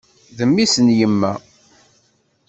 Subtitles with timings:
[0.37, 1.31] D mmi-s n yemma.